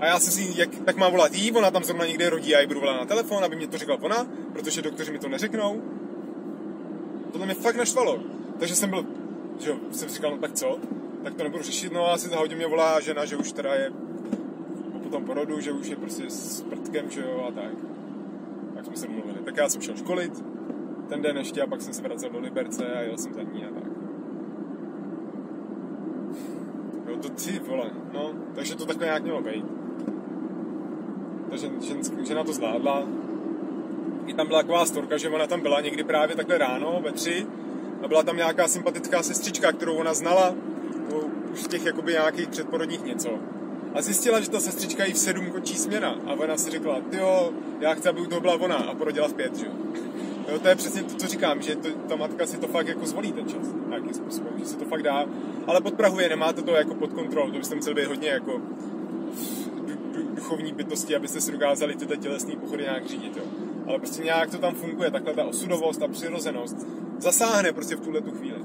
[0.00, 2.58] A já jsem si, jak, tak mám volat jí, ona tam zrovna někde rodí a
[2.58, 5.28] já jí budu volat na telefon, aby mě to řekla ona, protože doktoři mi to
[5.28, 5.82] neřeknou.
[7.32, 8.20] Tohle mě fakt naštvalo.
[8.58, 9.06] Takže jsem byl,
[9.60, 10.78] že jo, jsem říkal, no tak co?
[11.24, 13.74] Tak to nebudu řešit, no a asi za hodinu mě volá žena, že už teda
[13.74, 13.92] je
[15.02, 17.72] po tom porodu, že už je prostě s prtkem, že jo, a tak.
[18.74, 19.38] Tak jsme se domluvili.
[19.44, 20.44] Tak já jsem šel školit,
[21.08, 23.64] ten den ještě a pak jsem se vracel do Liberce a jel jsem za ní
[23.64, 23.84] a tak.
[27.08, 29.64] Jo, to ty vole, no, takže to takhle nějak mělo být.
[31.50, 33.06] Takže ženská, žena to zvládla.
[34.26, 37.46] I tam byla taková storka, že ona tam byla někdy právě takhle ráno ve tři
[38.02, 40.54] a byla tam nějaká sympatická sestřička, kterou ona znala,
[41.52, 43.30] už z těch jakoby nějakých předporodních něco.
[43.94, 46.14] A zjistila, že ta sestřička jí v sedm končí směna.
[46.26, 48.76] A ona si řekla, jo, já chci, aby toho byla ona.
[48.76, 49.72] A porodila v pět, že jo.
[50.62, 53.32] To je přesně to, co říkám, že to, ta matka si to fakt jako zvolí
[53.32, 55.26] ten čas, nějakým způsobem, že si to fakt dá,
[55.66, 58.60] ale podprahuje, nemáte to jako pod kontrolou, to byste museli být hodně jako
[60.34, 63.42] duchovní bytosti, abyste si dokázali tyhle tělesné pochody nějak řídit, jo.
[63.86, 66.76] Ale prostě nějak to tam funguje, takhle ta osudovost, ta přirozenost
[67.18, 68.58] zasáhne prostě v tuhle tu chvíli.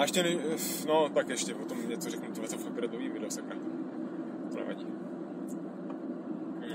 [0.00, 0.38] A ještě,
[0.86, 3.56] no tak ještě o tom něco řeknu, tohle to fakt dlouhý video, sakra.
[4.50, 4.86] To nevadí.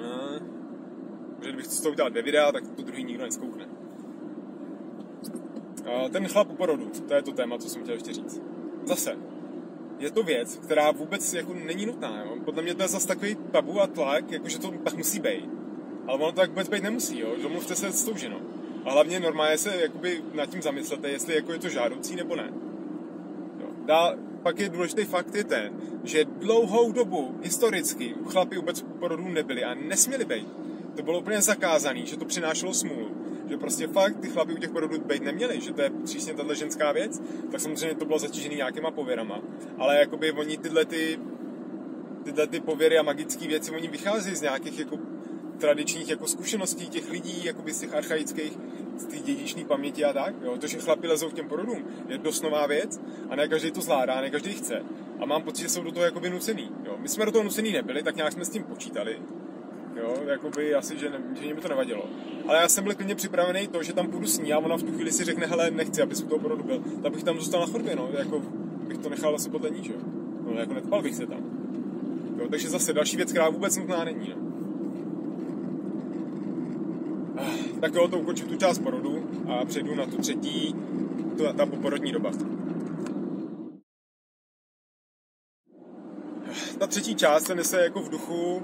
[0.02, 0.40] No,
[1.42, 3.66] že kdybych to udělal dvě videa, tak to druhý nikdo neskoukne.
[5.86, 8.42] A ten chlap u porodu, to je to téma, co jsem chtěl ještě říct.
[8.84, 9.18] Zase,
[10.00, 12.24] je to věc, která vůbec jako není nutná.
[12.24, 12.38] Jo?
[12.46, 15.50] Podle mě to je zase takový tabu a tlak, jakože to tak musí být.
[16.08, 17.36] Ale ono to tak vůbec být nemusí, jo?
[17.42, 18.40] domluvte se s tou ženou.
[18.84, 22.65] A hlavně normálně se jakoby nad tím zamyslete, jestli jako je to žádoucí nebo ne.
[23.86, 23.88] Jo.
[23.88, 29.64] Dá, pak je důležitý fakt je ten, že dlouhou dobu historicky chlapi vůbec porodů nebyli
[29.64, 30.48] a nesměli být.
[30.96, 33.12] To bylo úplně zakázaný, že to přinášelo smůlu.
[33.50, 36.54] Že prostě fakt ty chlapi u těch porodů být neměli, že to je přísně tato
[36.54, 37.22] ženská věc,
[37.52, 39.42] tak samozřejmě to bylo zatížený nějakýma pověrama.
[39.78, 41.20] Ale jakoby oni tyhle ty,
[42.24, 44.98] tyhle ty pověry a magické věci, oni vychází z nějakých jako
[45.58, 48.58] tradičních jako zkušeností těch lidí, jakoby z těch archaických,
[48.98, 50.36] z té dědičné paměti a tak.
[50.42, 50.58] Jo.
[50.58, 51.78] To, že chlapi lezou k těm porodům,
[52.08, 54.82] je dost nová věc a ne každý to zvládá, ne každý chce.
[55.20, 56.72] A mám pocit, že jsou do toho jakoby nucený.
[56.86, 56.96] Jo.
[57.00, 59.20] My jsme do toho nucený nebyli, tak nějak jsme s tím počítali.
[59.96, 62.06] Jo, jakoby asi, že, ne, že mě to nevadilo.
[62.48, 64.84] Ale já jsem byl klidně připravený to, že tam půjdu s ní a ona v
[64.84, 67.62] tu chvíli si řekne, hele, nechci, abys u toho porodu byl, tak bych tam zůstal
[67.62, 68.40] na chodbě, no, jako
[68.88, 69.94] bych to nechal asi podle ní, že.
[70.46, 71.40] No, jako netpal bych se tam.
[72.40, 74.45] Jo, takže zase další věc, která vůbec nutná není, no.
[77.86, 80.76] Tak jo, to ukončím tu část porodu a přejdu na tu třetí,
[81.38, 82.32] tu, ta poporodní doba.
[86.80, 88.62] Ta třetí část se nese jako v duchu uh,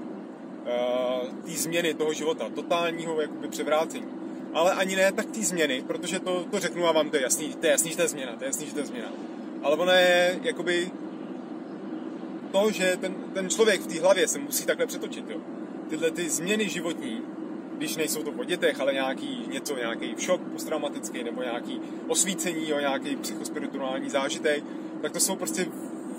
[1.44, 4.06] té změny toho života, totálního jakoby převrácení.
[4.54, 7.54] Ale ani ne tak té změny, protože to, to řeknu a vám to je jasný,
[7.54, 9.12] to je jasný, že to je změna, to je jasný, že to je změna.
[9.62, 10.90] Ale ona je jakoby
[12.52, 15.40] to, že ten, ten člověk v té hlavě se musí takhle přetočit, jo.
[15.88, 17.22] Tyhle ty změny životní,
[17.76, 22.80] když nejsou to po dětech, ale nějaký něco, nějaký šok posttraumatický nebo nějaký osvícení, jo,
[22.80, 24.64] nějaký psychospirituální zážitek,
[25.02, 25.66] tak to jsou prostě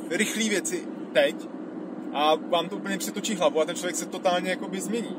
[0.09, 1.35] rychlé věci teď
[2.13, 5.15] a vám to úplně přetočí hlavu a ten člověk se totálně jakoby změní.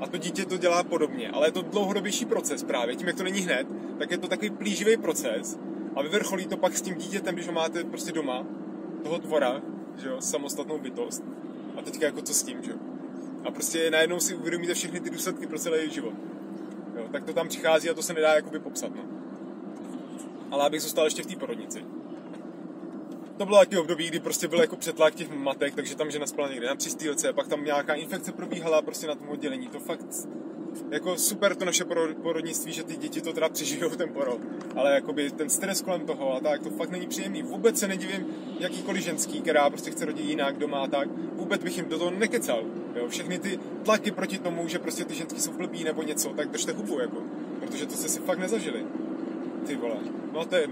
[0.00, 2.96] A to dítě to dělá podobně, ale je to dlouhodobější proces právě.
[2.96, 3.66] Tím, jak to není hned,
[3.98, 5.58] tak je to takový plíživý proces
[5.96, 8.46] a vyvrcholí to pak s tím dítětem, když ho máte prostě doma,
[9.02, 9.62] toho tvora,
[9.96, 11.22] že jo, samostatnou bytost.
[11.76, 12.76] A teďka jako co s tím, že jo.
[13.44, 16.14] A prostě najednou si uvědomíte všechny ty důsledky pro celý život.
[16.96, 19.02] Jo, tak to tam přichází a to se nedá jakoby popsat, no.
[20.50, 21.84] Ale abych zůstal ještě v té porodnici.
[23.36, 26.48] To bylo taky období, kdy prostě byl jako přetlak těch matek, takže tam žena spala
[26.48, 29.68] někde na přistýlce, pak tam nějaká infekce probíhala prostě na tom oddělení.
[29.68, 30.06] To fakt
[30.90, 31.84] jako super to naše
[32.22, 34.40] porodnictví, že ty děti to teda přežijou ten porod,
[34.76, 37.42] ale jakoby ten stres kolem toho a tak, to fakt není příjemný.
[37.42, 38.26] Vůbec se nedivím
[38.60, 42.10] jakýkoliv ženský, která prostě chce rodit jinak doma a tak, vůbec bych jim do toho
[42.10, 42.64] nekecal.
[42.94, 43.08] Jo?
[43.08, 46.72] Všechny ty tlaky proti tomu, že prostě ty ženský jsou blbý nebo něco, tak držte
[46.72, 47.22] hubu, jako,
[47.60, 48.84] protože to jste si fakt nezažili.
[49.66, 49.96] Ty vole,
[50.32, 50.68] no to je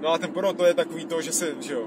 [0.00, 1.86] No a ten porod to je takový to, že se, že jo,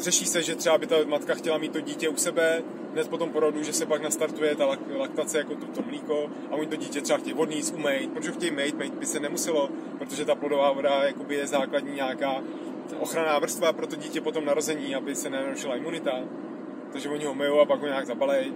[0.00, 2.62] řeší se, že třeba by ta matka chtěla mít to dítě u sebe,
[2.94, 6.54] hned po tom porodu, že se pak nastartuje ta laktace jako to, to mlíko a
[6.54, 10.24] oni to dítě třeba chtějí vodný umýt, protože chtějí mít, mít by se nemuselo, protože
[10.24, 12.42] ta plodová voda jakoby je základní nějaká
[13.00, 16.12] ochranná vrstva pro to dítě potom narození, aby se nenarušila imunita.
[16.92, 18.52] Takže oni ho myjou a pak ho nějak zabalej.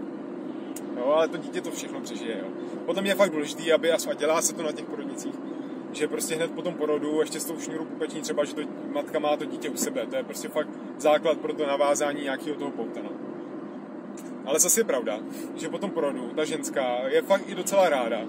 [0.96, 2.38] Jo, ale to dítě to všechno přežije.
[2.38, 2.48] Jo.
[2.86, 5.34] Potom je fakt důležité, aby a dělá se to na těch porodnicích,
[5.92, 9.18] že prostě hned po tom porodu, ještě s tou šňůru pupeční třeba, že to matka
[9.18, 10.06] má to dítě u sebe.
[10.06, 13.00] To je prostě fakt základ pro to navázání nějakého toho pouta.
[14.48, 15.20] Ale zase je pravda,
[15.56, 18.20] že po tom porodu ta ženská je fakt i docela ráda,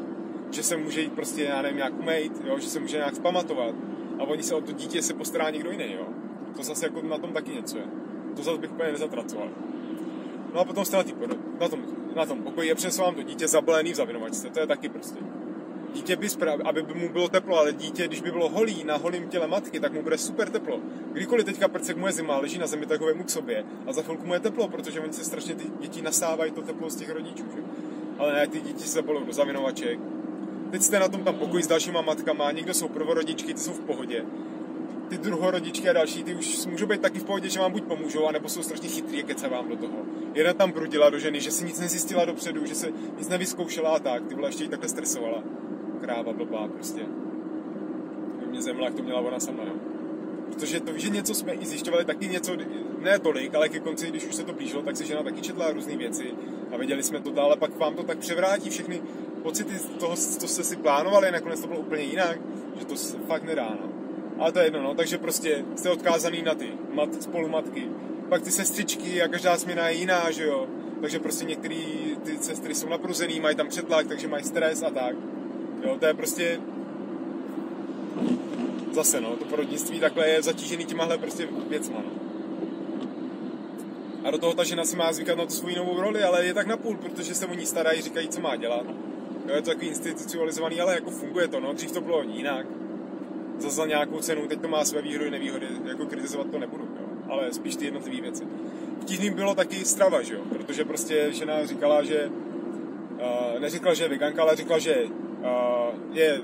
[0.52, 3.76] že se může jít prostě, já nevím, nějak umejt, jo, že se může nějak spamatovat
[4.20, 6.08] a oni se o to dítě se postará někdo jiný, jo.
[6.56, 7.84] To zase jako na tom taky něco je.
[8.36, 9.50] to zase bych úplně nezatracoval.
[10.54, 11.14] No a potom jste na, tý,
[11.60, 11.84] na, tom,
[12.16, 15.20] na tom pokoji je přesovám to dítě zabalený v zavinovačce, to je taky prostě.
[15.94, 18.98] Dítě by, spra- aby by mu bylo teplo, ale dítě, když by bylo holý na
[18.98, 20.80] holém těle matky, tak mu bude super teplo.
[21.14, 24.02] Kdykoliv teďka prcek mu je zima, leží na zemi, tak ho k sobě a za
[24.02, 27.10] chvilku mu je teplo, protože oni se strašně ty děti nasávají to teplo z těch
[27.10, 27.44] rodičů.
[27.56, 27.62] Že?
[28.18, 30.00] Ale ne, ty děti se bolou do zavinovaček.
[30.72, 33.80] Teď jste na tom tam pokoji s dalšíma matkama, někdo jsou prvorodičky, ty jsou v
[33.80, 34.26] pohodě
[35.10, 38.28] ty druhorodičky a další, ty už můžou být taky v pohodě, že vám buď pomůžou,
[38.28, 39.98] anebo jsou strašně chytrý a kece vám do toho.
[40.34, 44.00] Jedna tam prudila do ženy, že si nic nezjistila dopředu, že se nic nevyzkoušela a
[44.00, 45.44] tak, ty vole ještě jí takhle stresovala.
[46.02, 47.02] Kráva blbá prostě.
[48.50, 49.74] Mě zemla, jak to měla ona sama, jo.
[50.46, 52.58] Protože to, že něco jsme i zjišťovali, taky něco,
[53.00, 55.72] ne tolik, ale ke konci, když už se to blížilo, tak se žena taky četla
[55.72, 56.34] různé věci
[56.72, 59.02] a viděli jsme to dále, pak vám to tak převrátí všechny
[59.44, 62.40] pocity z toho, co jste si plánovali, nakonec to bylo úplně jinak,
[62.80, 63.90] že to se fakt nedá, no.
[64.40, 67.90] Ale to je jedno, no, takže prostě jste odkázaný na ty mat, spolumatky.
[68.30, 70.68] Pak ty sestřičky a každá směna je jiná, že jo.
[71.02, 71.76] Takže prostě některé
[72.24, 75.16] ty sestry jsou napruzený, mají tam přetlak, takže mají stres a tak.
[75.84, 76.60] Jo, to je prostě
[78.92, 82.12] zase, no, to porodnictví takhle je zatížený těmahle prostě věcma, no.
[84.24, 86.54] A do toho ta žena si má zvykat na tu svou novou roli, ale je
[86.54, 88.86] tak napůl, protože se o ní starají, říkají, co má dělat.
[89.48, 92.66] Jo, je to takový institucionalizovaný, ale jako funguje to, no, dřív to bylo jinak
[93.58, 97.08] za, za nějakou cenu, teď to má své výhody nevýhody, jako kritizovat to nebudu, jo,
[97.30, 98.44] ale spíš ty jednotlivé věci.
[99.02, 102.32] Vtipným bylo taky strava, že jo, protože prostě žena říkala, že
[103.60, 105.06] uh, že je veganka, ale řekla, že
[106.12, 106.42] je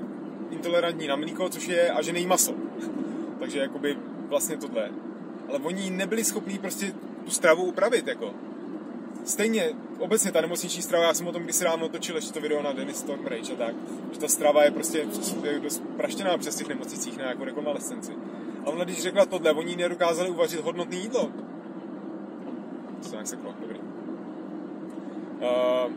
[0.50, 2.54] intolerantní na mlíko, což je, a že nejí maso.
[3.40, 3.96] Takže jakoby
[4.28, 4.90] vlastně tohle.
[5.48, 6.92] Ale oni nebyli schopní prostě
[7.24, 8.34] tu stravu upravit, jako.
[9.24, 12.62] Stejně, obecně ta nemocniční strava, já jsem o tom kdysi ráno točil ještě to video
[12.62, 13.74] na Dennis Stormrage a tak,
[14.12, 15.06] že ta strava je prostě
[15.62, 18.12] dost praštěná přes těch nemocnicích na jako rekonvalescenci.
[18.64, 21.30] A ona když řekla tohle, oni nedokázali uvařit hodnotné jídlo.
[22.98, 23.78] To se nějak seklo, dobrý.
[25.40, 25.92] Uh,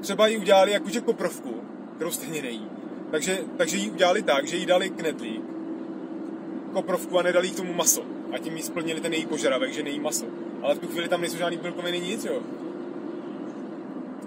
[0.00, 1.54] třeba ji udělali jakože koprovku,
[2.00, 2.66] kterou stejně nejí.
[3.10, 5.42] Takže, takže ji udělali tak, že jí dali knedlík,
[6.72, 8.02] koprovku a nedali k tomu maso.
[8.32, 10.24] A tím jí splnili ten její požadavek, že nejí maso.
[10.62, 12.42] Ale v tu chvíli tam nejsou žádný bílkoviny, nic, jo.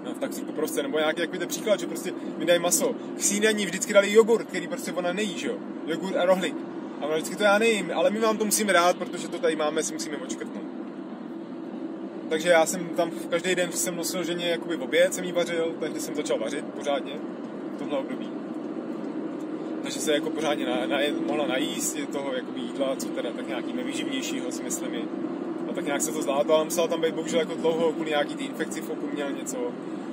[0.04, 2.94] No, tak to prostě, nebo nějaký takový příklad, že prostě mi dají maso.
[3.16, 5.56] K snídaní vždycky dali jogurt, který prostě ona nejí, že jo.
[5.86, 6.56] Jogurt a rohlík.
[7.00, 9.56] A ona vždycky to já nejím, ale my vám to musíme dát, protože to tady
[9.56, 10.64] máme, si musíme očkrtnout.
[12.28, 16.00] Takže já jsem tam každý den jsem nosil ženě jakoby oběd, jsem jí vařil, takže
[16.00, 17.12] jsem začal vařit pořádně
[17.78, 18.28] tomhle období.
[19.82, 23.72] Takže se jako pořádně na, na, mohla najíst toho jakoby jídla, co teda tak nějaký
[23.72, 24.90] nevýživnějšího, si myslím,
[25.70, 28.34] a tak nějak se to zvládlo, ale musela tam být bohužel jako dlouho kvůli nějaký
[28.34, 29.56] ty infekci v oku měl něco.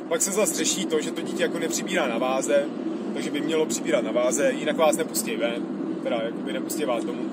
[0.10, 2.66] Pak se zase řeší to, že to dítě jako nepřibírá na váze,
[3.14, 5.66] takže by mělo přibírat na váze, jinak vás nepustí ven,
[6.04, 7.30] teda jako by nepustí vás domů.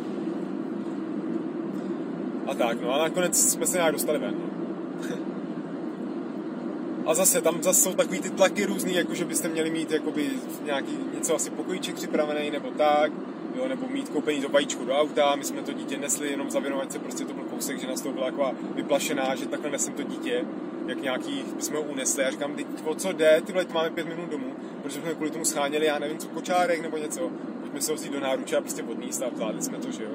[2.46, 4.34] A tak, no a nakonec jsme se nějak dostali ven.
[4.34, 4.57] No.
[7.08, 10.30] A zase, tam zase jsou takový ty tlaky různý, jako že byste měli mít jakoby
[10.64, 13.12] nějaký něco asi pokojíček připravený nebo tak,
[13.54, 16.92] jo, nebo mít koupený to vajíčko do auta, my jsme to dítě nesli jenom zavěnovat
[16.92, 20.02] se, prostě to byl kousek, že nás to byla taková vyplašená, že takhle nesem to
[20.02, 20.44] dítě,
[20.86, 22.22] jak nějaký, jsme ho unesli.
[22.22, 25.44] Já říkám, teď o co jde, tyhle máme pět minut domů, protože jsme kvůli tomu
[25.44, 27.30] scháněli, já nevím, co kočárek nebo něco.
[27.60, 30.10] Pojďme se ho do náruče a prostě odníst a zvládli jsme to, že jo.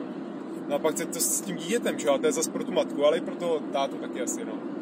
[0.68, 2.64] No a pak se to s tím dítětem, že jo, a to je zase pro
[2.64, 4.73] tu matku, ale i pro toho tátu taky asi, no.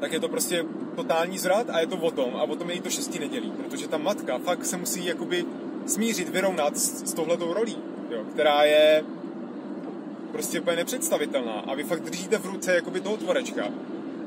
[0.00, 0.64] Tak je to prostě
[0.96, 3.50] totální zrad a je to o tom a o tom je i to šestí nedělí,
[3.50, 5.44] protože ta matka fakt se musí jakoby
[5.86, 7.76] smířit, vyrovnat s, s touhletou rolí,
[8.10, 9.04] jo, která je
[10.32, 13.64] prostě úplně nepředstavitelná a vy fakt držíte v ruce jakoby toho tvorečka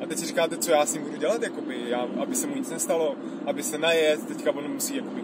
[0.02, 2.56] a teď si říkáte, co já s ním budu dělat, jakoby, já, aby se mu
[2.56, 5.24] nic nestalo, aby se najet, teďka on musí jakoby,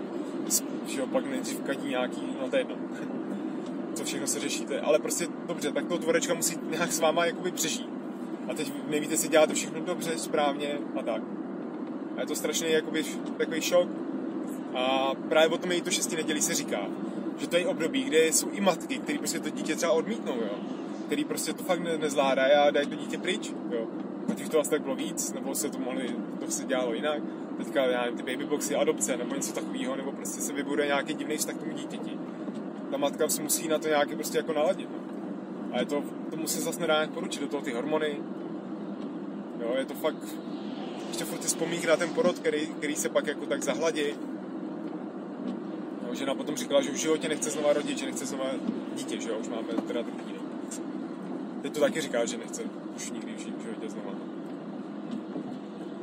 [0.87, 2.75] že jo, pak nejdřív kadí nějaký, no to je jedno,
[3.93, 7.51] co všechno se řešíte, ale prostě dobře, tak toho tvorečka musí nějak s váma jakoby
[7.51, 7.94] přežít.
[8.47, 11.21] A teď nevíte si dělat všechno dobře, správně a tak.
[12.17, 13.03] A je to strašný jakoby,
[13.37, 13.89] takový šok.
[14.75, 16.79] A právě o tom je to šestý nedělí se říká,
[17.37, 20.59] že to je období, kde jsou i matky, které prostě to dítě třeba odmítnou, jo.
[21.05, 23.87] Který prostě to fakt ne, nezvládají a dají to dítě pryč, jo.
[24.31, 27.21] A těch to asi tak bylo víc, nebo se to mohli, to se dělalo jinak.
[27.57, 31.37] Teďka, já nevím, ty babyboxy, adopce, nebo něco takového, nebo prostě se vybuduje nějaký divný
[31.37, 32.19] vztah k tomu dítěti.
[32.91, 34.89] Ta matka se musí na to nějaký prostě jako naladit.
[34.89, 35.04] No.
[35.75, 38.17] A je to, tomu se zase nedá poručit, do toho ty hormony.
[39.59, 40.35] Jo, je to fakt,
[41.07, 44.03] ještě furt vzpomínky na ten porod, který, který se pak jako tak zahladí
[46.15, 48.45] žena potom říkala, že v životě nechce znova rodit, že nechce znova
[48.95, 50.33] dítě, že jo, už máme teda druhý.
[50.33, 50.41] No.
[51.61, 52.61] Teď to taky říká, že nechce
[52.95, 54.11] už nikdy v životě znova.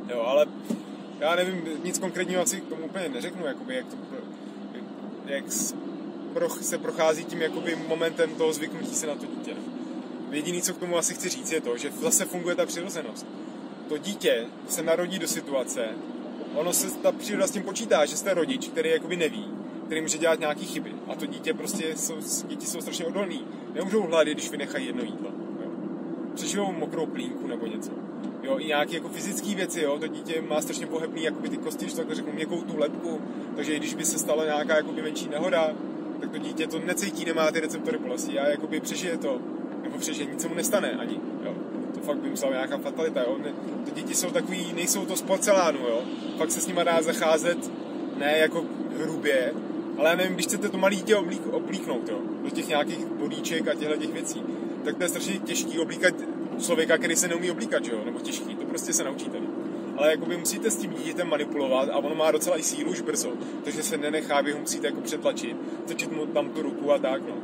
[0.09, 0.45] Jo, ale
[1.19, 3.95] já nevím, nic konkrétního asi k tomu úplně neřeknu, jakoby, jak, to,
[5.25, 5.43] jak
[6.61, 9.55] se prochází tím jakoby momentem toho zvyknutí se na to dítě.
[10.31, 13.25] jediný, co k tomu asi chci říct, je to, že zase funguje ta přirozenost.
[13.87, 15.89] To dítě se narodí do situace,
[16.55, 19.45] ono se ta příroda s tím počítá, že jste rodič, který jakoby neví,
[19.85, 20.91] který může dělat nějaké chyby.
[21.07, 22.15] A to dítě prostě, jsou,
[22.47, 23.45] děti jsou strašně odolný.
[23.73, 25.29] Nemůžou hlady, když vynechají jedno jídlo.
[25.63, 25.71] Jo.
[26.35, 27.91] Přežijou mokrou plínku nebo něco.
[28.43, 31.89] Jo, i nějaké jako fyzické věci, jo, to dítě má strašně pohybný, jakoby ty kosti,
[31.89, 33.21] že tak řeknu, měkkou tu lepku,
[33.55, 35.73] takže i když by se stala nějaká jakoby menší nehoda,
[36.23, 39.39] tak to dítě to necítí, nemá ty receptory bolesti a jakoby přežije to,
[39.83, 41.53] nebo přežije, nic se mu nestane ani, jo.
[41.93, 43.37] To fakt by musela nějaká fatalita, jo.
[43.43, 43.53] Ne,
[43.85, 46.01] ty děti jsou takový, nejsou to z porcelánu, jo.
[46.37, 47.57] Fakt se s nima dá zacházet,
[48.17, 48.65] ne jako
[48.99, 49.53] hrubě,
[49.97, 53.67] ale já nevím, když chcete to malé dítě oblík, oblíknout, jo, do těch nějakých bodíček
[53.67, 54.43] a těchto těch věcí,
[54.85, 56.13] tak to je strašně těžký oblíkat
[56.65, 59.37] člověka, který se neumí oblíkat, jo, nebo těžký, to prostě se naučíte.
[59.97, 63.33] Ale jakoby musíte s tím dítětem manipulovat a ono má docela i sílu už brzo,
[63.63, 67.21] takže se nenechá, vy ho musíte jako přetlačit, točit mu tam tu ruku a tak,
[67.29, 67.35] no.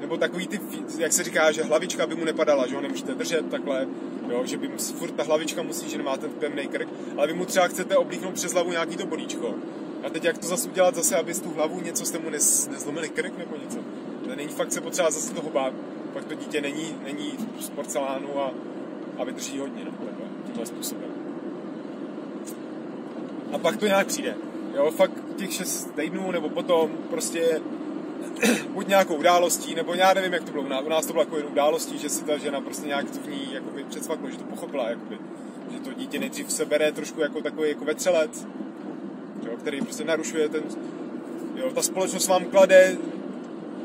[0.00, 0.60] Nebo takový ty,
[0.98, 3.86] jak se říká, že hlavička by mu nepadala, že ho nemůžete držet takhle,
[4.28, 7.32] jo, že by mu, furt ta hlavička musí, že nemá ten pevný krk, ale vy
[7.32, 9.54] mu třeba chcete oblíknout přes hlavu nějaký to bolíčko.
[10.06, 13.08] A teď jak to zase udělat zase, aby tu hlavu něco jste mu nez, nezlomili
[13.08, 13.78] krk nebo něco.
[14.24, 15.72] To není fakt se potřeba zase toho bát.
[16.12, 18.52] Pak to dítě není, není z porcelánu a,
[19.18, 21.23] a vydrží hodně, no, takhle, tímhle způsobem.
[23.54, 24.34] A pak to nějak přijde.
[24.74, 27.60] Jo, fakt těch šest týdnů nebo potom prostě
[28.68, 30.82] buď nějakou událostí, nebo já nevím, jak to bylo.
[30.82, 33.28] U nás to bylo jako jen událostí, že si ta žena prostě nějak to v
[33.28, 35.18] ní jakoby předsvaklo, že to pochopila, jakoby,
[35.72, 38.46] že to dítě nejdřív se bere trošku jako takový jako vetřelec,
[39.46, 40.62] jo, který prostě narušuje ten,
[41.54, 42.96] jo, ta společnost vám klade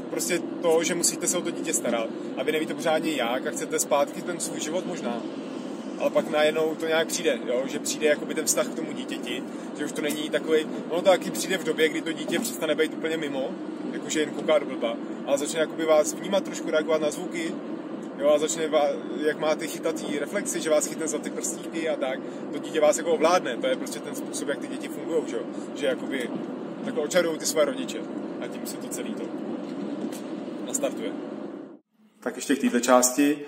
[0.09, 3.51] prostě to, že musíte se o to dítě starat a vy nevíte pořádně jak a
[3.51, 5.21] chcete zpátky ten svůj život možná.
[5.99, 7.63] Ale pak najednou to nějak přijde, jo?
[7.65, 9.43] že přijde jakoby ten vztah k tomu dítěti,
[9.77, 12.75] že už to není takový, ono to taky přijde v době, kdy to dítě přestane
[12.75, 13.51] být úplně mimo,
[13.91, 17.53] jakože jen kouká do blba, ale začne jakoby vás vnímat trošku, reagovat na zvuky,
[18.17, 18.89] jo, a začne, vás,
[19.25, 22.19] jak máte chytatý reflexy, že vás chytne za ty prstíky a tak,
[22.51, 25.37] to dítě vás jako ovládne, to je prostě ten způsob, jak ty děti fungují, že,
[25.75, 26.29] že jakoby
[26.85, 27.99] takhle očarují ty své rodiče
[28.41, 29.23] a tím se to celý to
[30.67, 31.11] nastartuje.
[32.19, 33.39] Tak ještě k této části.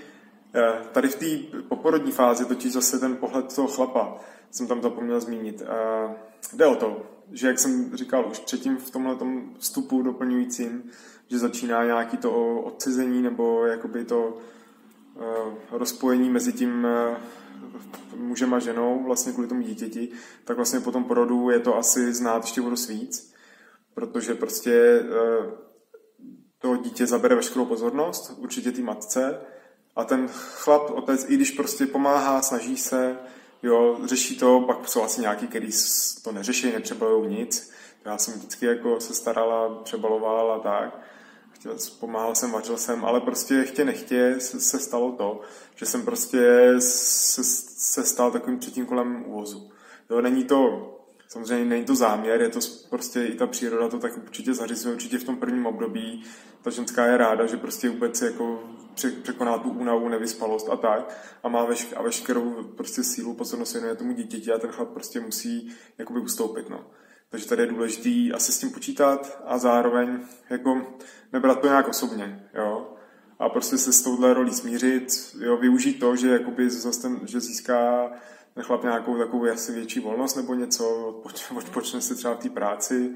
[0.55, 4.19] Eh, tady v té poporodní fázi totiž zase ten pohled toho chlapa
[4.51, 5.61] jsem tam zapomněl zmínit.
[5.61, 6.15] Eh,
[6.53, 9.17] jde o to, že jak jsem říkal už předtím v tomhle
[9.59, 10.83] vstupu doplňujícím,
[11.27, 14.37] že začíná nějaký to odcizení nebo jakoby to
[15.19, 16.87] eh, rozpojení mezi tím
[18.15, 20.09] mužem a ženou, vlastně kvůli tomu dítěti,
[20.45, 23.33] tak vlastně po tom porodu je to asi znát ještě budu víc,
[23.93, 25.03] protože prostě
[26.59, 29.41] to dítě zabere veškerou pozornost, určitě té matce,
[29.95, 33.17] a ten chlap, otec, i když prostě pomáhá, snaží se,
[33.63, 35.69] jo, řeší to, pak jsou asi nějaký, který
[36.23, 37.71] to neřeší, nepřebalují nic.
[38.05, 40.99] Já jsem vždycky jako se starala, přebaloval a tak.
[41.51, 45.41] Chtěl, pomáhal jsem, vařil jsem, ale prostě chtě nechtě se, se stalo to,
[45.75, 49.71] že jsem prostě se, se stal takovým třetím kolem úvozu.
[50.09, 50.91] Jo, není to,
[51.27, 55.17] samozřejmě není to záměr, je to prostě i ta příroda to tak určitě zařizuje, určitě
[55.17, 56.23] v tom prvním období
[56.61, 58.63] ta ženská je ráda, že prostě vůbec jako
[59.21, 63.95] překoná tu únavu, nevyspalost a tak a má vešk- a veškerou prostě sílu pozornost věnuje
[63.95, 66.85] tomu dítěti a ten chlap prostě musí jakoby ustoupit, no.
[67.29, 70.81] Takže tady je důležitý asi s tím počítat a zároveň jako
[71.33, 72.93] nebrat to nějak osobně, jo.
[73.39, 77.39] A prostě se s touhle rolí smířit, jo, využít to, že jakoby zase ten, že
[77.39, 78.11] získá
[78.53, 81.07] ten chlap nějakou takovou asi větší volnost nebo něco,
[81.57, 83.15] odpočne se třeba v té práci,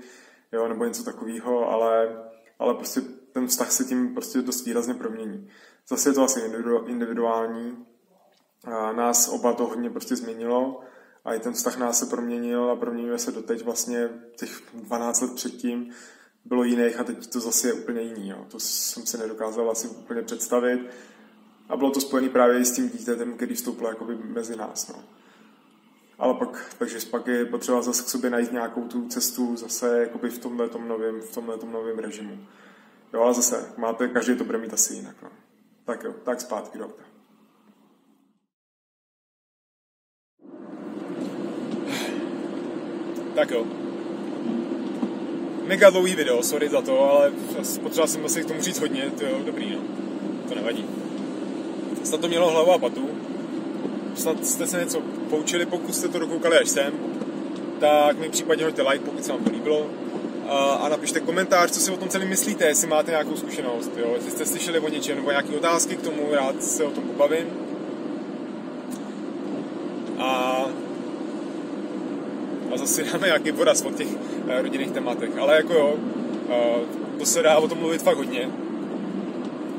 [0.52, 2.18] jo, nebo něco takového, ale,
[2.60, 3.02] ale prostě
[3.36, 5.50] ten vztah se tím prostě dost výrazně promění.
[5.88, 6.42] Zase je to asi
[6.86, 7.86] individuální.
[8.64, 10.82] A nás oba to hodně prostě změnilo
[11.26, 15.36] a i ten vztah nás se proměnil a proměňuje se doteď vlastně těch 12 let
[15.36, 15.94] předtím
[16.46, 18.30] bylo jiných a teď to zase je úplně jiný.
[18.30, 18.46] Jo.
[18.48, 20.90] To jsem si nedokázal asi úplně představit
[21.70, 24.88] a bylo to spojené právě s tím dítětem, který vstoupil jakoby mezi nás.
[24.88, 25.04] No.
[26.20, 30.30] Ale pak, takže pak je potřeba zase k sobě najít nějakou tu cestu zase jakoby
[30.30, 32.38] v tomhle novém, v tomhle novém režimu.
[33.16, 35.16] Jo, ale zase, máte, každý to bude mít asi jinak.
[35.24, 35.30] No.
[35.86, 36.90] Tak jo, tak zpátky do
[43.36, 43.66] Tak jo.
[45.64, 47.32] Mega dlouhý video, sorry za to, ale
[47.84, 49.82] potřeba jsem asi k tomu říct hodně, to jo, dobrý, no.
[50.50, 50.86] To nevadí.
[52.04, 53.10] Snad to mělo hlavu a patu.
[54.16, 56.94] Snad jste se něco poučili, pokud jste to dokoukali až sem.
[57.80, 60.05] Tak mi případně hoďte like, pokud se vám to líbilo
[60.50, 64.12] a napište komentář, co si o tom celém myslíte, jestli máte nějakou zkušenost, jo?
[64.16, 67.46] jestli jste slyšeli o něčem nebo nějaké otázky k tomu, rád se o tom pobavím.
[70.20, 70.66] A,
[72.74, 77.26] a zase dáme nějaký poraz o těch uh, rodinných tématech, ale jako jo, uh, to
[77.26, 78.50] se dá o tom mluvit fakt hodně.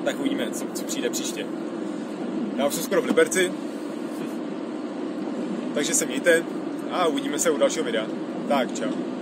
[0.05, 1.47] Tak uvidíme, co, co přijde příště.
[2.57, 3.53] Já už jsem skoro v Liberci.
[5.75, 6.43] Takže se mějte
[6.91, 8.07] a uvidíme se u dalšího videa.
[8.49, 9.16] Tak, čau.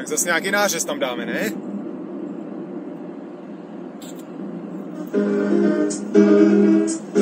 [0.00, 1.52] Tak zase nějaký nářez tam dáme, ne?
[7.14, 7.19] Ew.